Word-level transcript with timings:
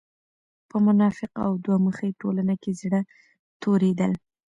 په 0.69 0.77
منافقه 0.87 1.39
او 1.47 1.53
دوه 1.65 1.77
مخې 1.87 2.17
ټولنه 2.21 2.53
کې 2.61 2.71
زړۀ 2.81 3.01
توريدل 3.61 4.11